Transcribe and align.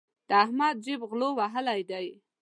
د 0.29 0.31
احمد 0.43 0.75
جېب 0.85 1.01
غلو 1.09 1.29
وهلی 1.39 1.81
دی. 1.89 2.07